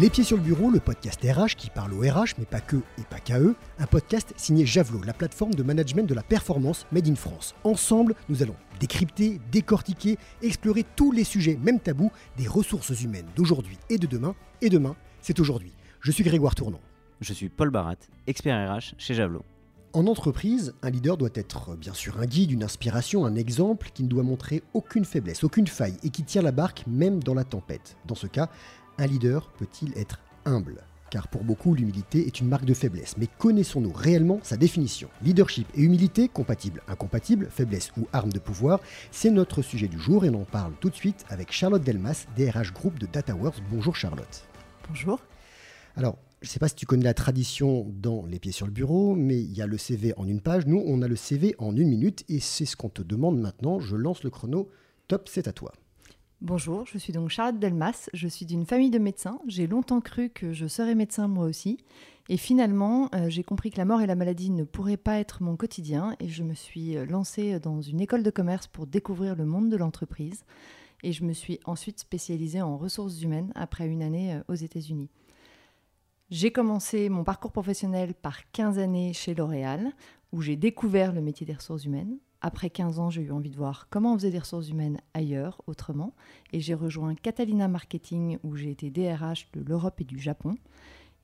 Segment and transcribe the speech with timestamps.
[0.00, 2.78] Les pieds sur le bureau, le podcast RH qui parle au RH, mais pas que
[2.98, 3.54] et pas qu'à eux.
[3.78, 7.54] Un podcast signé Javelot, la plateforme de management de la performance made in France.
[7.62, 13.78] Ensemble, nous allons décrypter, décortiquer, explorer tous les sujets, même tabous, des ressources humaines d'aujourd'hui
[13.88, 14.34] et de demain.
[14.62, 15.72] Et demain, c'est aujourd'hui.
[16.00, 16.80] Je suis Grégoire Tournon.
[17.20, 17.94] Je suis Paul Barat,
[18.26, 19.44] expert RH chez Javelot.
[19.92, 24.02] En entreprise, un leader doit être bien sûr un guide, une inspiration, un exemple qui
[24.02, 27.44] ne doit montrer aucune faiblesse, aucune faille et qui tient la barque même dans la
[27.44, 27.96] tempête.
[28.04, 28.50] Dans ce cas,
[28.98, 30.82] un leader peut-il être humble?
[31.10, 33.16] Car pour beaucoup, l'humilité est une marque de faiblesse.
[33.18, 35.08] Mais connaissons-nous réellement sa définition?
[35.22, 38.80] Leadership et humilité, compatibles, incompatibles, faiblesse ou arme de pouvoir,
[39.12, 42.26] c'est notre sujet du jour et on en parle tout de suite avec Charlotte Delmas,
[42.36, 43.62] DRH Group de DataWorks.
[43.70, 44.44] Bonjour Charlotte.
[44.88, 45.20] Bonjour.
[45.96, 48.72] Alors, je ne sais pas si tu connais la tradition dans Les Pieds sur le
[48.72, 50.66] Bureau, mais il y a le CV en une page.
[50.66, 53.78] Nous, on a le CV en une minute et c'est ce qu'on te demande maintenant.
[53.78, 54.68] Je lance le chrono.
[55.06, 55.72] Top, c'est à toi.
[56.40, 59.38] Bonjour, je suis donc Charlotte Delmas, je suis d'une famille de médecins.
[59.46, 61.78] J'ai longtemps cru que je serais médecin moi aussi.
[62.28, 65.42] Et finalement, euh, j'ai compris que la mort et la maladie ne pourraient pas être
[65.42, 69.36] mon quotidien et je me suis euh, lancée dans une école de commerce pour découvrir
[69.36, 70.44] le monde de l'entreprise.
[71.02, 75.10] Et je me suis ensuite spécialisée en ressources humaines après une année euh, aux États-Unis.
[76.30, 79.92] J'ai commencé mon parcours professionnel par 15 années chez L'Oréal,
[80.32, 82.18] où j'ai découvert le métier des ressources humaines.
[82.46, 85.62] Après 15 ans, j'ai eu envie de voir comment on faisait des ressources humaines ailleurs,
[85.66, 86.12] autrement,
[86.52, 90.54] et j'ai rejoint Catalina Marketing où j'ai été DRH de l'Europe et du Japon.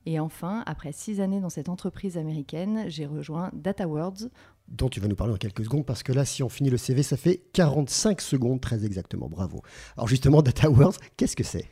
[0.07, 4.29] Et enfin, après 6 années dans cette entreprise américaine, j'ai rejoint DataWords.
[4.67, 6.77] Dont tu vas nous parler en quelques secondes, parce que là, si on finit le
[6.77, 9.29] CV, ça fait 45 secondes très exactement.
[9.29, 9.61] Bravo.
[9.97, 11.67] Alors justement, DataWords, qu'est-ce que c'est?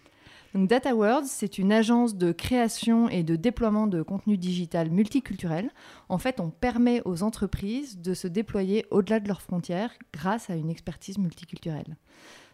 [0.54, 5.70] Donc DataWords, c'est une agence de création et de déploiement de contenu digital multiculturel.
[6.10, 10.56] En fait, on permet aux entreprises de se déployer au-delà de leurs frontières grâce à
[10.56, 11.98] une expertise multiculturelle.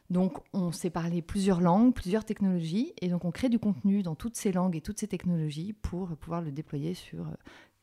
[0.09, 4.13] Donc, on sait parler plusieurs langues, plusieurs technologies, et donc on crée du contenu dans
[4.13, 7.25] toutes ces langues et toutes ces technologies pour pouvoir le déployer sur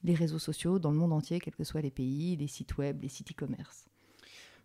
[0.04, 3.02] les réseaux sociaux dans le monde entier, quels que soient les pays, les sites web,
[3.02, 3.86] les sites e-commerce.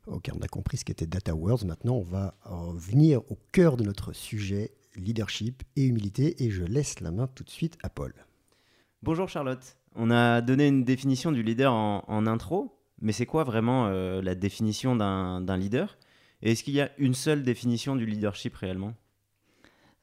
[0.06, 1.66] Ok, on a compris ce qu'était DataWords.
[1.66, 2.36] Maintenant, on va
[2.76, 6.44] venir au cœur de notre sujet, leadership et humilité.
[6.44, 8.14] Et je laisse la main tout de suite à Paul.
[9.04, 9.78] Bonjour Charlotte.
[9.96, 14.36] On a donné une définition du leader en, intro, mais c'est quoi vraiment euh, la
[14.36, 15.98] définition d'un leader?
[16.42, 18.94] Et est-ce qu'il y a une seule définition du leadership réellement?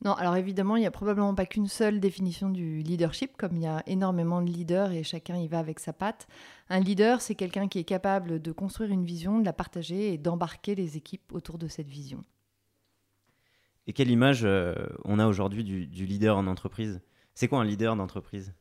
[0.04, 3.62] Non, alors évidemment, il n'y a probablement pas qu'une seule définition du leadership, comme il
[3.62, 6.26] y a énormément de leaders et chacun y va avec sa patte.
[6.68, 10.18] Un leader, c'est quelqu'un qui est capable de construire une vision, de la partager et
[10.18, 12.22] d'embarquer les équipes autour de cette vision.
[13.86, 14.74] Et quelle image euh,
[15.04, 17.00] on a aujourd'hui du, leader en entreprise?
[17.34, 18.54] C'est quoi un leader d'entreprise?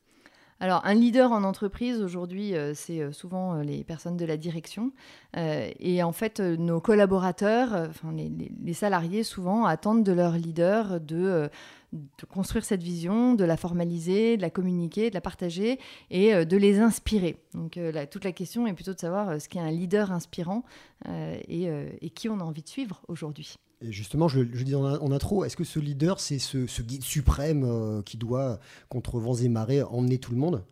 [0.59, 4.91] Alors, un leader en entreprise, aujourd'hui, euh, c'est euh, souvent les personnes de la direction.
[5.35, 11.50] et en fait, nos collaborateurs, enfin, les, salariés, souvent, attendent de leur leader de,
[11.91, 15.79] de, construire cette vision, de la formaliser, de la communiquer, de la partager
[16.11, 17.38] et de les inspirer.
[17.53, 17.79] Donc,
[18.11, 20.63] toute la question est plutôt de savoir ce qu'est un leader inspirant
[21.09, 21.67] et,
[22.01, 23.57] et qui on a envie de suivre aujourd'hui.
[23.89, 28.17] Justement, je, dis en, intro, est-ce que ce leader, c'est ce, guide suprême euh, qui
[28.17, 30.63] doit, contre vents et marées, emmener tout le monde?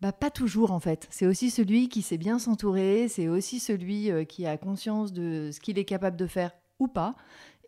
[0.00, 1.06] Bah, pas toujours en fait.
[1.10, 5.50] C'est aussi celui qui sait bien s'entourer, c'est aussi celui euh, qui a conscience de
[5.52, 7.14] ce qu'il est capable de faire ou pas,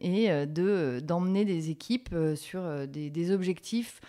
[0.00, 4.00] et euh, de d'emmener des équipes sur des, objectifs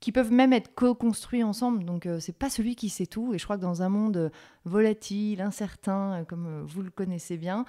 [0.00, 1.84] qui peuvent même être co-construits ensemble.
[1.84, 3.34] Donc c'est pas celui qui sait tout.
[3.34, 4.30] Et je crois que dans un monde
[4.64, 7.64] volatile, incertain, comme vous le connaissez bien,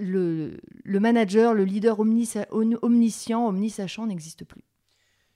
[0.00, 4.62] le, manager, le leader omniscient, omnisachant n'existe plus.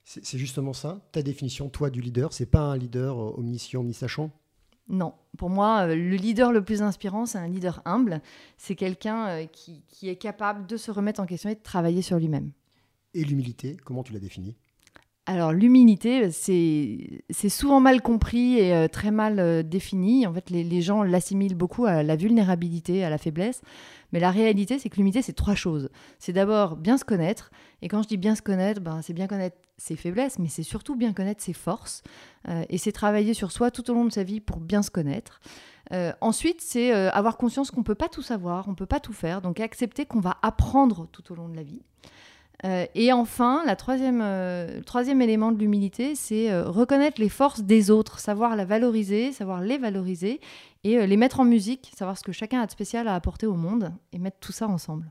[0.05, 4.31] C'est justement ça, ta définition, toi, du leader C'est pas un leader euh, omniscient, omnisachant?
[4.89, 5.15] Non.
[5.39, 8.21] Pour moi, euh, le leader le plus inspirant, c'est un leader humble.
[8.57, 12.03] C'est quelqu'un euh, qui, qui, est capable de se remettre en question et de travailler
[12.03, 12.51] sur lui-même.
[13.15, 14.57] Et l'humilité, comment tu l'as définie
[15.25, 20.27] alors l'humilité, c'est souvent mal compris et euh, très mal euh, défini.
[20.27, 23.63] En fait, les, gens l'assimilent beaucoup à la vulnérabilité, à la faiblesse.
[24.13, 25.91] Mais la réalité, c'est que l'humilité, c'est trois choses.
[26.19, 27.53] C'est d'abord bien se connaître.
[27.83, 30.65] Et quand je dis bien se connaître, ben, c'est bien connaître ses faiblesses, mais c'est
[30.65, 32.03] surtout bien connaître ses forces.
[32.49, 34.91] Euh, et c'est travailler sur soi tout au long de sa vie pour bien se
[34.91, 35.41] connaître.
[36.21, 39.13] ensuite, c'est avoir conscience qu'on ne peut pas tout savoir, on ne peut pas tout
[39.13, 39.41] faire.
[39.41, 41.83] Donc accepter qu'on va apprendre tout au long de la vie.
[42.65, 47.29] Euh, et enfin, la troisième, euh, le troisième élément de l'humilité, c'est euh, reconnaître les
[47.29, 50.41] forces des autres, savoir la valoriser, savoir les valoriser
[50.85, 53.55] et les mettre en musique, savoir ce que chacun a de spécial à apporter au
[53.55, 55.11] monde et mettre tout ça ensemble.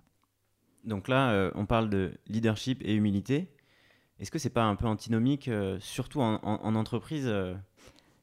[0.83, 3.47] Donc là, on parle de leadership et humilité.
[4.19, 5.49] Est-ce que c'est pas un peu antinomique,
[5.79, 7.31] surtout en, en entreprise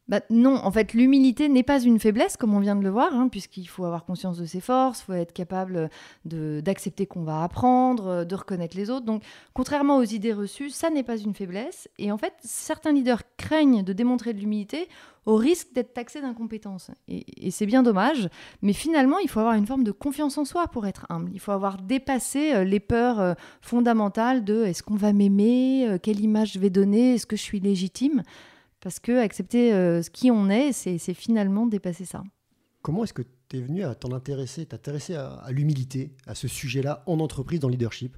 [0.08, 3.14] bah, non, en fait, l'humilité n'est pas une faiblesse, comme on vient de le voir,
[3.14, 5.90] hein, puisqu'il faut avoir conscience de ses forces, il faut être capable
[6.24, 9.04] d'accepter qu'on va apprendre, de reconnaître les autres.
[9.04, 9.22] Donc,
[9.52, 11.88] contrairement aux idées reçues, ça n'est pas une faiblesse.
[11.98, 14.88] Et en fait, certains leaders craignent de démontrer de l'humilité
[15.28, 16.90] au risque d'être taxés d'incompétence.
[17.06, 18.30] Et, c'est bien dommage,
[18.62, 21.30] mais finalement, il faut avoir une forme de confiance en soi pour être humble.
[21.34, 25.98] Il faut avoir dépassé euh, les peurs euh, fondamentales de est-ce qu'on va m'aimer, euh,
[25.98, 28.22] quelle image je vais donner, est-ce que je suis légitime?
[28.80, 32.22] Parce que accepter euh, ce qui on est, c'est finalement dépasser ça.
[32.82, 36.48] Comment est-ce que tu es venu à t'en intéresser, t'intéresser à, à l'humilité, à ce
[36.48, 38.16] sujet-là en entreprise, dans le leadership?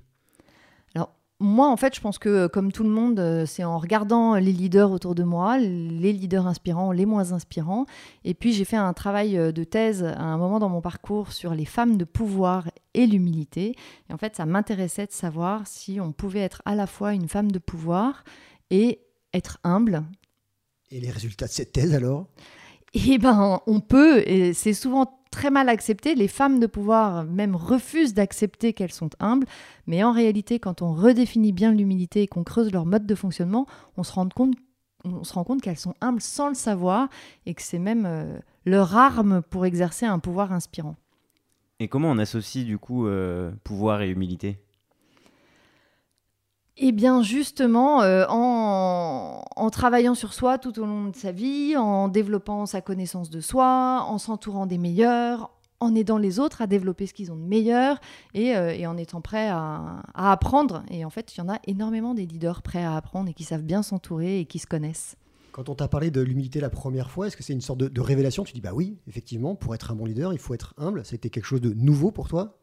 [0.94, 4.34] Alors, moi, en fait, je pense que comme tout le monde, euh, c'est en regardant
[4.34, 7.86] les leaders autour de moi, les leaders inspirants, les moins inspirants.
[8.24, 11.32] Et puis, j'ai fait un travail euh, de thèse à un moment dans mon parcours
[11.32, 13.74] sur les femmes de pouvoir et l'humilité.
[14.10, 17.28] Et en fait, ça m'intéressait de savoir si on pouvait être à la fois une
[17.28, 18.24] femme de pouvoir
[18.68, 19.00] et
[19.32, 20.04] être humble,
[20.90, 22.26] et les résultats de cette thèse alors?
[22.94, 26.14] Eh ben, on peut, et c'est souvent très mal accepté.
[26.14, 29.46] Les femmes de pouvoir même refusent d'accepter qu'elles sont humbles,
[29.86, 33.66] mais en réalité, quand on redéfinit bien l'humilité et qu'on creuse leur mode de fonctionnement,
[33.96, 34.54] on se rend compte
[35.04, 37.08] on se rend compte qu'elles sont humbles sans le savoir
[37.46, 40.96] et que c'est même euh, leur arme pour exercer un pouvoir inspirant.
[41.78, 44.58] Et comment on associe du coup euh, pouvoir et humilité?
[46.82, 52.08] Eh bien justement, euh, en, travaillant sur soi tout au long de sa vie, en
[52.08, 57.06] développant sa connaissance de soi, en s'entourant des meilleurs, en aidant les autres à développer
[57.06, 58.00] ce qu'ils ont de meilleur
[58.34, 60.82] et, euh, en étant prêt à, apprendre.
[60.90, 63.44] Et en fait, il y en a énormément des leaders prêts à apprendre et qui
[63.44, 65.16] savent bien s'entourer et qui se connaissent.
[65.52, 67.88] Quand on t'a parlé de l'humilité la première fois, est-ce que c'est une sorte de,
[67.88, 68.44] de révélation?
[68.44, 71.04] Tu dis bah oui, effectivement, pour être un bon leader, il faut être humble.
[71.04, 72.59] C'était quelque chose de nouveau pour toi?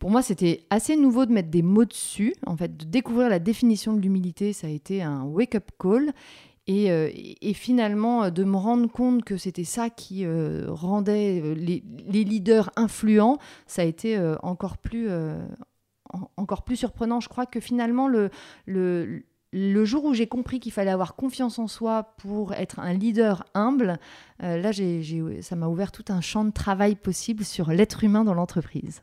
[0.00, 2.34] Pour moi, c'était assez nouveau de mettre des mots dessus.
[2.46, 6.12] En fait, de découvrir la définition de l'humilité, ça a été un wake-up call.
[6.66, 7.10] Et, euh,
[7.52, 11.82] finalement, euh, de me rendre compte que c'était ça qui euh, rendait les,
[12.24, 15.10] leaders influents, ça a été encore, plus,
[16.38, 17.20] encore plus surprenant.
[17.20, 18.30] Je crois que finalement, le,
[18.64, 22.94] le, le jour où j'ai compris qu'il fallait avoir confiance en soi pour être un
[22.94, 23.98] leader humble,
[24.38, 24.70] là,
[25.42, 29.02] ça m'a ouvert tout un champ de travail possible sur l'être humain dans l'entreprise.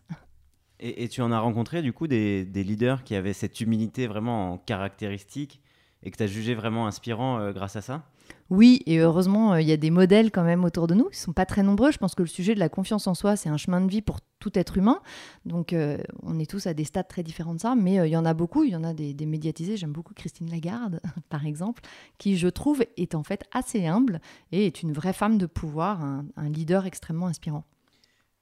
[0.80, 4.58] Et, tu en as rencontré du coup des, leaders qui avaient cette humilité vraiment en
[4.58, 5.62] caractéristique
[6.04, 8.04] et que tu as jugé vraiment inspirant euh, grâce à ça?
[8.52, 11.06] Oui, et heureusement, euh, il y a des modèles quand même autour de nous.
[11.06, 11.92] Ils ne sont pas très nombreux.
[11.92, 14.04] Je pense que le sujet de la confiance en soi, c'est un chemin de vie
[14.04, 15.02] pour tout être humain.
[15.46, 17.74] Donc, euh, on est tous à des stades très différents de ça.
[17.76, 18.64] Mais il y en a beaucoup.
[18.64, 19.78] Il y en a des, médiatisés.
[19.78, 21.82] J'aime beaucoup Christine Lagarde, par exemple,
[22.20, 24.22] qui, je trouve, est en fait assez humble
[24.52, 27.64] et est une vraie femme de pouvoir, un leader extrêmement inspirant.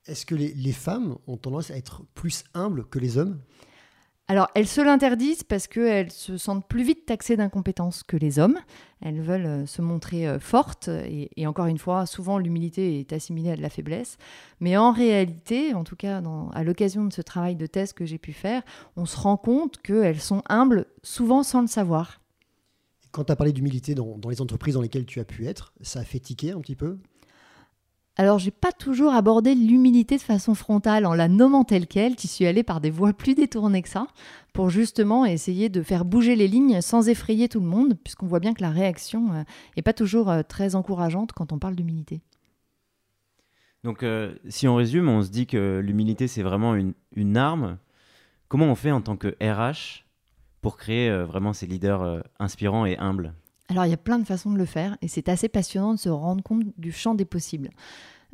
[0.08, 3.40] Est-ce que les, femmes ont tendance à être plus humbles que les hommes?
[4.28, 8.58] Alors, elles se l'interdisent parce qu'elles se sentent plus vite taxées d'incompétence que les hommes.
[9.02, 13.52] Elles veulent euh, se montrer euh, fortes et, encore une fois, souvent l'humilité est assimilée
[13.52, 14.18] à de la faiblesse.
[14.60, 16.22] Mais en réalité, en tout cas
[16.54, 18.64] à l'occasion de ce travail de thèse que j'ai pu faire,
[18.96, 22.22] on se rend compte qu'elles sont humbles souvent sans le savoir.
[23.12, 25.74] Quand tu as parlé d'humilité dans, dans les entreprises dans lesquelles tu as pu être,
[25.82, 27.00] ça a fait tiquer un petit peu?
[28.18, 32.30] Alors, j'ai pas toujours abordé l'humilité de façon frontale en la nommant telle qu'elle, tu
[32.30, 34.08] suis allée par des voies plus détournées que ça,
[34.54, 38.40] pour justement essayer de faire bouger les lignes sans effrayer tout le monde, puisqu'on voit
[38.40, 39.40] bien que la réaction n'est
[39.78, 42.22] euh, pas toujours euh, très encourageante quand on parle d'humilité.
[43.84, 47.78] Donc, euh, si on résume, on se dit que l'humilité, c'est vraiment une, arme.
[48.48, 50.06] Comment on fait en tant que RH
[50.62, 53.34] pour créer vraiment ces leaders inspirants et humbles?
[53.70, 56.00] Alors il y a plein de façons de le faire et c'est assez passionnant de
[56.00, 57.70] se rendre compte du champ des possibles.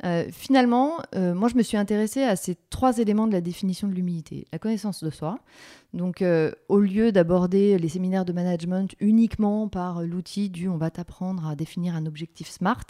[0.04, 3.86] Euh, finalement, euh, moi je me suis intéressée à ces trois éléments de la définition
[3.86, 4.46] de l'humilité.
[4.52, 5.38] La connaissance de soi.
[5.94, 10.90] Donc euh, au lieu d'aborder les séminaires de management uniquement par l'outil du on va
[10.90, 12.86] t'apprendre à définir un objectif SMART,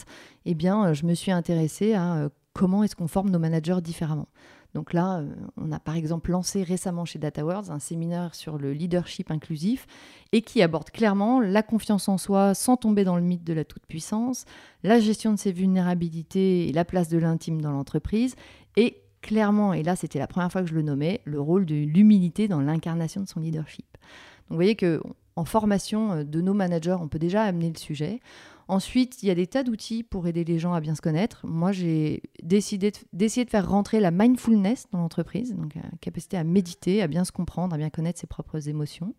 [0.46, 4.28] eh bien je me suis intéressée à comment est-ce qu'on forme nos managers différemment.
[4.74, 8.72] Donc là, euh, on a par exemple lancé récemment chez DataWords un séminaire sur le
[8.72, 9.86] leadership inclusif
[10.32, 13.64] et qui aborde clairement la confiance en soi sans tomber dans le mythe de la
[13.64, 14.44] toute-puissance,
[14.82, 18.34] la gestion de ses vulnérabilités et la place de l'intime dans l'entreprise
[18.76, 21.74] et clairement, et là c'était la première fois que je le nommais, le rôle de
[21.74, 23.86] l'humilité dans l'incarnation de son leadership.
[23.92, 25.00] Donc vous voyez que
[25.36, 28.20] en formation euh, de nos managers, on peut déjà amener le sujet.
[28.68, 31.46] Ensuite, il y a des tas d'outils pour aider les gens à bien se connaître.
[31.46, 36.44] Moi, j'ai décidé d'essayer de, faire rentrer la mindfulness dans l'entreprise, donc la capacité à
[36.44, 39.14] méditer, à bien se comprendre, à bien connaître ses propres émotions.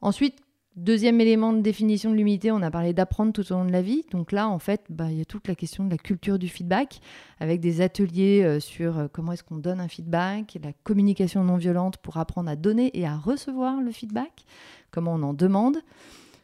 [0.00, 0.38] Ensuite,
[0.76, 3.82] deuxième élément de définition de l'humilité, on a parlé d'apprendre tout au long de la
[3.82, 4.04] vie.
[4.10, 6.48] Donc là, en fait, bah, il y a toute la question de la culture du
[6.48, 7.00] feedback,
[7.40, 11.56] avec des ateliers euh, sur euh, comment est-ce qu'on donne un feedback, la communication non
[11.56, 14.44] violente pour apprendre à donner et à recevoir le feedback,
[14.90, 15.78] comment on en demande.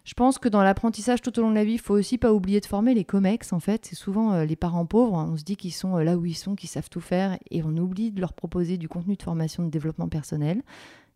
[0.04, 2.32] Je pense que dans l'apprentissage tout au long de la vie, il faut aussi pas
[2.32, 3.52] oublier de former les COMEX.
[3.52, 5.12] En fait, c'est souvent euh, les parents pauvres.
[5.12, 7.76] On se dit qu'ils sont là où ils sont, qu'ils savent tout faire, et on
[7.76, 10.62] oublie de leur proposer du contenu de formation de développement personnel.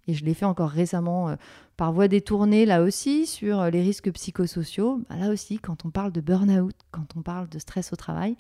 [0.08, 1.36] Et je l'ai fait encore récemment euh,
[1.76, 5.00] par voie détournée, là aussi, sur les risques psychosociaux.
[5.08, 8.36] Bah, là aussi, quand on parle de burn-out, quand on parle de stress au travail,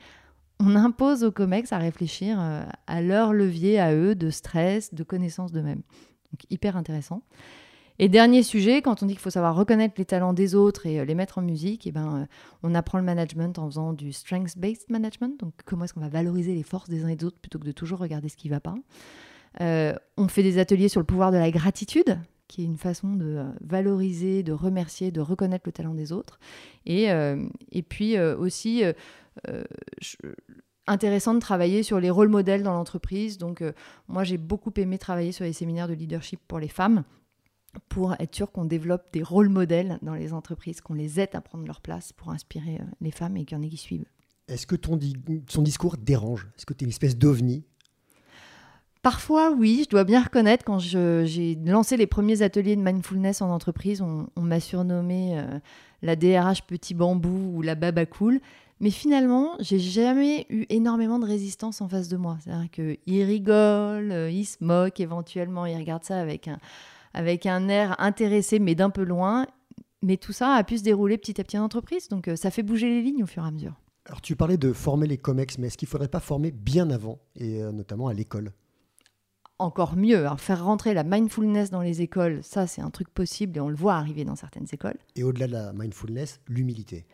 [0.60, 2.38] on impose aux COMEX à réfléchir
[2.86, 5.82] à leur levier, à eux, de stress, de connaissance d'eux-mêmes.
[6.32, 7.22] Donc hyper intéressant.
[7.98, 10.98] Et dernier sujet, quand on dit qu'il faut savoir reconnaître les talents des autres et
[10.98, 12.26] euh, les mettre en musique, et eh ben, euh,
[12.62, 15.38] on apprend le management en faisant du strengths-based management.
[15.38, 17.64] Donc, comment est-ce qu'on va valoriser les forces des uns et des autres plutôt que
[17.64, 18.74] de toujours regarder ce qui ne va pas?
[19.60, 22.18] Euh, on fait des ateliers sur le pouvoir de la gratitude,
[22.48, 26.38] qui est une façon de valoriser, de remercier, de reconnaître le talent des autres.
[26.86, 27.06] Et,
[27.70, 28.82] et puis aussi,
[30.86, 33.38] intéressant de travailler sur les rôles modèles dans l'entreprise.
[33.38, 33.64] Donc,
[34.06, 37.04] moi, j'ai beaucoup aimé travailler sur les séminaires de leadership pour les femmes
[37.88, 41.40] pour être sûr qu'on développe des rôles modèles dans les entreprises, qu'on les aide à
[41.40, 44.04] prendre leur place pour inspirer euh, les femmes et qu'il y en ait qui suivent.
[44.48, 44.98] Est-ce que ton,
[45.48, 46.48] son discours dérange?
[46.56, 47.64] Est-ce que tu es une espèce d'ovni?
[49.02, 53.50] Parfois, oui, je dois bien reconnaître, quand j'ai lancé les premiers ateliers de mindfulness en
[53.50, 55.58] entreprise, on, m'a surnommé euh,
[56.02, 58.40] la DRH petit bambou ou la baba cool.
[58.78, 62.38] Mais finalement, j'ai jamais eu énormément de résistance en face de moi.
[62.44, 66.58] C'est-à-dire qu'ils rigolent, euh, ils se moquent éventuellement, ils regardent ça avec un,
[67.12, 69.48] avec un air intéressé, mais d'un peu loin.
[70.04, 72.52] Mais tout ça a pu se dérouler petit à petit en entreprise, donc euh, ça
[72.52, 73.74] fait bouger les lignes au fur et à mesure.
[74.06, 76.90] Alors tu parlais de former les COMEX, mais est-ce qu'il ne faudrait pas former bien
[76.90, 78.52] avant, et notamment à l'école?
[79.62, 83.60] Encore mieux, faire rentrer la mindfulness dans les écoles, ça c'est un truc possible et
[83.60, 84.98] on le voit arriver dans certaines écoles.
[85.16, 87.06] Et au-delà de la mindfulness, l'humilité.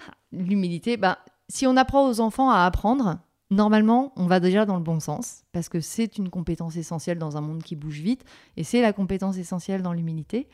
[0.00, 3.18] Ah, l'humilité, bah, si on apprend aux enfants à apprendre,
[3.50, 7.36] normalement, on va déjà dans le bon sens, parce que c'est une compétence essentielle dans
[7.36, 8.24] un monde qui bouge vite,
[8.56, 10.48] et c'est la compétence essentielle dans l'humilité.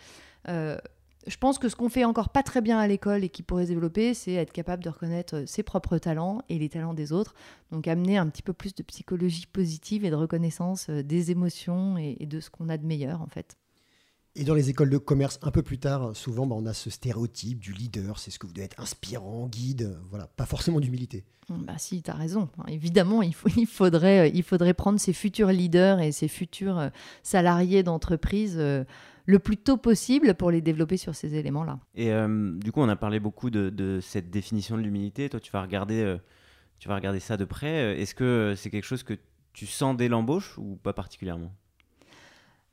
[0.49, 0.77] Euh,
[1.27, 3.65] je pense que ce qu'on fait encore pas très bien à l'école et qui pourrait
[3.65, 7.35] se développer, c'est être capable de reconnaître ses propres talents et les talents des autres.
[7.71, 11.97] Donc amener un petit peu plus de psychologie positive et de reconnaissance euh, des émotions
[11.99, 13.57] et de ce qu'on a de meilleur en fait.
[14.37, 16.91] Et dans les écoles de commerce, un peu plus tard, souvent, bah, on a ce
[16.91, 21.25] stéréotype du leader, c'est ce que vous devez être inspirant, guide, voilà, pas forcément d'humilité.
[21.49, 22.49] Bah si, tu as raison.
[22.67, 26.89] évidemment, il, faut, il, faudrait, il faudrait prendre ces futurs leaders et ces futurs euh,
[27.23, 28.83] salariés d'entreprise euh,
[29.27, 31.79] le plus tôt possible pour les développer sur ces éléments-là.
[31.95, 35.29] Et euh, du coup, on a parlé beaucoup de, cette définition de l'humilité.
[35.29, 36.17] Toi, tu vas regarder,
[36.79, 38.01] tu vas regarder ça de près.
[38.01, 39.15] Est-ce que c'est quelque chose que
[39.53, 41.53] tu sens dès l'embauche ou pas particulièrement?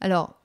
[0.01, 0.41] Alors,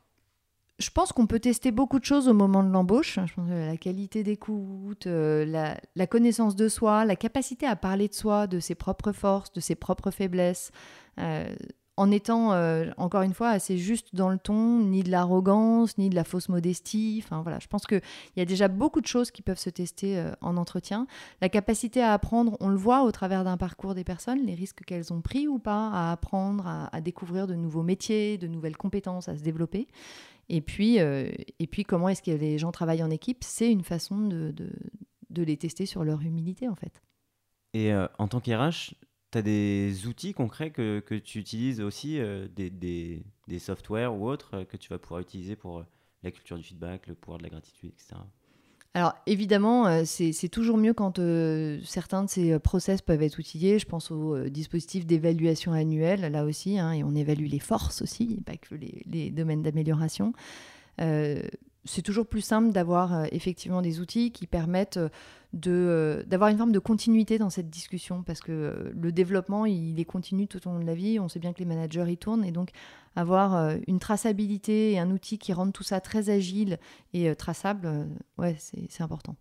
[0.78, 3.18] je pense qu'on peut tester beaucoup de choses au moment de l'embauche.
[3.24, 8.14] Je pense la qualité d'écoute, euh, la, connaissance de soi, la capacité à parler de
[8.14, 10.70] soi, de ses propres forces, de ses propres faiblesses,
[11.18, 11.54] euh,
[11.96, 16.10] en étant, euh, encore une fois, assez juste dans le ton, ni de l'arrogance, ni
[16.10, 17.22] de la fausse modestie.
[17.24, 18.02] Enfin voilà, je pense qu'il
[18.36, 21.06] y a déjà beaucoup de choses qui peuvent se tester en entretien.
[21.40, 24.84] La capacité à apprendre, on le voit au travers d'un parcours des personnes, les risques
[24.84, 29.28] qu'elles ont pris ou pas à apprendre, à découvrir de nouveaux métiers, de nouvelles compétences,
[29.28, 29.88] à se développer.
[30.48, 33.42] Et puis, euh, et puis comment est-ce que les gens travaillent en équipe?
[33.42, 34.52] C'est une façon de,
[35.30, 37.02] de, les tester sur leur humilité, en fait.
[37.74, 38.94] Et euh, en tant qu'RH,
[39.36, 43.22] tu as des outils concrets que, tu utilises aussi, euh, des,
[43.58, 45.84] softwares ou autres que tu vas pouvoir utiliser pour
[46.22, 48.16] la culture du feedback, le pouvoir de la gratitude, etc.
[48.96, 53.38] Alors évidemment, euh, c'est toujours mieux quand euh, certains de ces euh, process peuvent être
[53.38, 53.78] outillés.
[53.78, 58.40] Je pense au dispositif d'évaluation annuelle, là aussi, hein, et on évalue les forces aussi,
[58.46, 60.32] pas que les, domaines d'amélioration.
[61.86, 64.98] C'est toujours plus simple d'avoir effectivement des outils qui permettent
[65.52, 70.46] d'avoir une forme de continuité dans cette discussion, parce que le développement, il est continu
[70.46, 71.18] tout au long de la vie.
[71.18, 72.70] On sait bien que les managers y tournent, et donc
[73.16, 76.78] avoir euh, une traçabilité et un outil qui rende tout ça très agile
[77.14, 78.04] et euh, traçable, euh,
[78.38, 79.36] ouais, c'est important.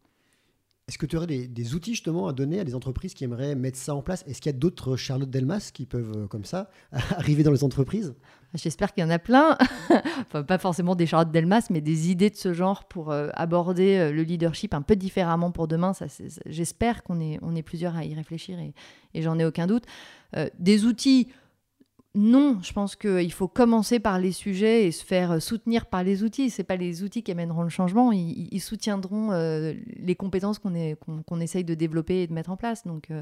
[0.88, 3.78] Est-ce que tu aurais des, outils justement à donner à des entreprises qui aimeraient mettre
[3.78, 4.24] ça en place?
[4.28, 8.14] Est-ce qu'il y a d'autres Charlotte Delmas qui peuvent, comme ça, arriver dans les entreprises?
[8.56, 9.58] J'espère qu'il y en a plein.
[10.22, 14.24] enfin, pas forcément des Charlotte Delmas, mais des idées de ce genre pour aborder le
[14.24, 15.94] leadership un peu différemment pour demain.
[15.94, 16.06] Ça,
[16.46, 19.84] J'espère qu'on est, on est plusieurs à y réfléchir et, j'en ai aucun doute.
[20.60, 21.30] des outils
[22.16, 26.24] non, je pense qu'il faut commencer par les sujets et se faire soutenir par les
[26.24, 26.50] outils.
[26.50, 31.66] Ce pas les outils qui amèneront le changement, ils, soutiendront euh, les compétences qu'on essaye
[31.66, 32.88] de développer et de mettre en place.
[32.88, 33.22] Donc, euh,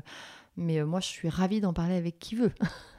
[0.57, 2.51] mais euh, moi, je suis ravie d'en parler avec qui veut.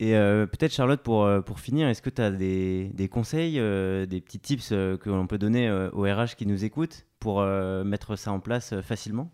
[0.00, 4.38] Et peut-être Charlotte, pour, pour finir, est-ce que tu as des, des conseils, des petits
[4.38, 8.80] tips que l'on peut donner aux RH qui nous écoutent pour mettre ça en place
[8.82, 9.32] facilement?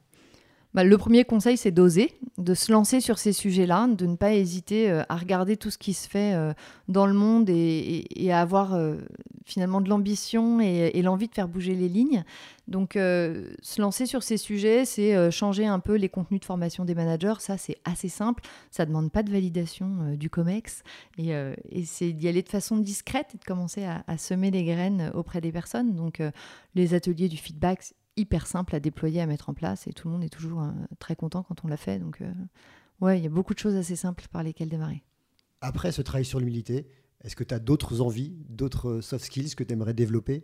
[0.74, 4.34] Bah, le premier conseil, c'est d'oser, de se lancer sur ces sujets-là, de ne pas
[4.34, 6.52] hésiter euh, à regarder tout ce qui se fait euh,
[6.88, 8.96] dans le monde et, à avoir euh,
[9.44, 12.24] finalement de l'ambition et, l'envie de faire bouger les lignes.
[12.66, 16.46] Donc, euh, se lancer sur ces sujets, c'est euh, changer un peu les contenus de
[16.46, 17.34] formation des managers.
[17.40, 18.42] Ça, c'est assez simple.
[18.70, 20.82] Ça ne demande pas de validation du COMEX.
[21.18, 21.34] Et,
[21.84, 25.52] c'est d'y aller de façon discrète et de commencer à, semer les graines auprès des
[25.52, 25.94] personnes.
[25.94, 26.22] Donc,
[26.74, 29.86] les ateliers du feedback, c'est hyper simple à déployer, à mettre en place.
[29.86, 30.64] Et tout le monde est toujours
[30.98, 31.98] très content quand on l'a fait.
[31.98, 32.22] Donc,
[33.00, 35.02] ouais, il y a beaucoup de choses assez simples par lesquelles démarrer.
[35.60, 36.86] Après ce travail sur l'humilité,
[37.24, 40.42] est-ce que tu as d'autres envies, d'autres soft skills que tu aimerais développer?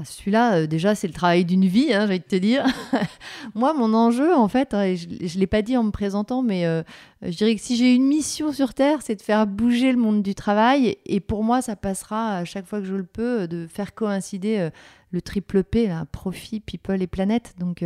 [0.00, 2.64] Ah, celui-là, euh, déjà, c'est le travail d'une vie, hein, j'ai te dire.
[3.54, 6.64] Moi, mon enjeu, en fait, hein, je ne l'ai pas dit en me présentant, mais
[6.64, 6.82] euh,
[7.20, 10.22] je dirais que si j'ai une mission sur Terre, c'est de faire bouger le monde
[10.22, 10.96] du travail.
[11.04, 14.58] Et pour moi, ça passera, à chaque fois que je le peux, de faire coïncider
[14.58, 14.70] euh,
[15.10, 17.54] le triple P, profit, people et planète.
[17.58, 17.84] Donc,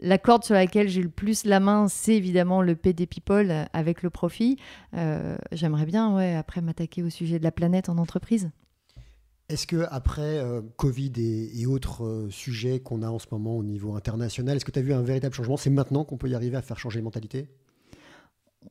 [0.00, 3.64] la corde sur laquelle j'ai le plus la main, c'est évidemment le PD People euh,
[3.72, 4.56] avec le profit.
[4.94, 8.50] Euh, j'aimerais bien, ouais, après m'attaquer au sujet de la planète en entreprise.
[9.48, 13.94] Est-ce que après euh, Covid et, autres sujets qu'on a en ce moment au niveau
[13.94, 15.56] international, est-ce que tu as vu un véritable changement?
[15.56, 17.48] C'est maintenant qu'on peut y arriver à faire changer les mentalités?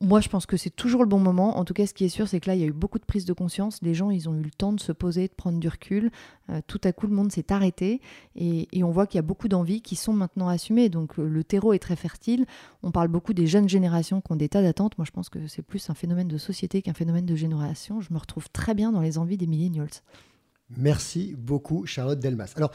[0.00, 1.58] Moi, je pense que c'est toujours le bon moment.
[1.58, 2.98] En tout cas, ce qui est sûr, c'est que là, il y a eu beaucoup
[2.98, 3.80] de prise de conscience.
[3.82, 6.10] Les gens, ils ont eu le temps de se poser, de prendre du recul.
[6.50, 8.00] Euh, tout à coup, le monde s'est arrêté.
[8.36, 10.88] Et, on voit qu'il y a beaucoup d'envies qui sont maintenant assumées.
[10.88, 12.46] Donc, le terreau est très fertile.
[12.82, 14.96] On parle beaucoup des jeunes générations qui ont des tas d'attentes.
[14.98, 18.00] Moi, je pense que c'est plus un phénomène de société qu'un phénomène de génération.
[18.00, 19.88] Je me retrouve très bien dans les envies des millennials.
[20.76, 22.52] Merci beaucoup, Charlotte Delmas.
[22.56, 22.72] Alors,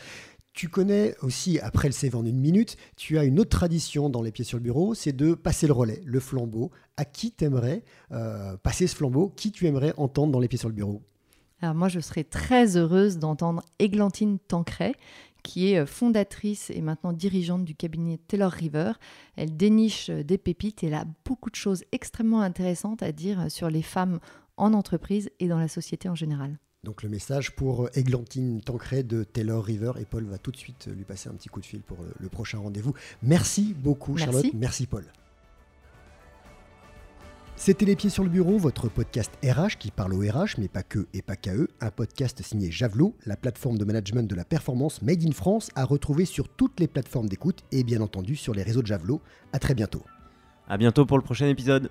[0.53, 4.21] tu connais aussi, après le CV en une minute, tu as une autre tradition dans
[4.21, 6.71] les pieds sur le bureau, c'est de passer le relais, le flambeau.
[6.95, 10.69] À qui t'aimerais euh, passer ce flambeau Qui tu aimerais entendre dans les pieds sur
[10.69, 11.01] le bureau?
[11.61, 14.93] Alors moi, je serais très heureuse d'entendre Églantine Tancret,
[15.41, 18.91] qui est euh, fondatrice et maintenant dirigeante du cabinet Taylor River.
[19.35, 23.49] Elle déniche euh, des pépites et elle a beaucoup de choses extrêmement intéressantes à dire
[23.49, 24.19] sur les femmes
[24.57, 26.59] en entreprise et dans la société en général.
[26.83, 30.89] Donc le message pour Églantine Tancret de Taylor River et Paul va tout de suite
[30.93, 32.93] lui passer un petit coup de fil pour le, prochain rendez-vous.
[33.21, 35.05] Merci beaucoup Charlotte, merci Paul.
[37.55, 40.83] C'était Les Pieds sur le Bureau, votre podcast RH qui parle au RH, mais pas
[40.83, 41.69] que et pas qu'à eux.
[41.79, 45.85] Un podcast signé Javelot, la plateforme de management de la performance Made in France, à
[45.85, 49.21] retrouver sur toutes les plateformes d'écoute et bien entendu sur les réseaux de Javelot.
[49.53, 50.03] À très bientôt.
[50.67, 51.89] À bientôt pour le prochain épisode.